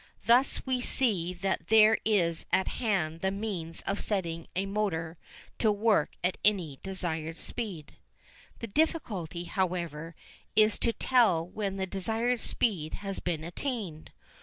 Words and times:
Thus 0.25 0.65
we 0.65 0.81
see 0.81 1.31
that 1.31 1.67
there 1.67 1.99
is 2.03 2.47
at 2.51 2.67
hand 2.79 3.21
the 3.21 3.29
means 3.29 3.81
of 3.81 3.99
setting 4.01 4.47
a 4.55 4.65
motor 4.65 5.19
to 5.59 5.71
work 5.71 6.13
at 6.23 6.39
any 6.43 6.79
desired 6.81 7.37
speed. 7.37 7.97
The 8.61 8.65
difficulty, 8.65 9.43
however, 9.43 10.15
is 10.55 10.79
to 10.79 10.91
tell 10.91 11.47
when 11.47 11.75
the 11.75 11.85
desired 11.85 12.39
speed 12.39 12.95
has 13.05 13.19
been 13.19 13.43
attained. 13.43 14.11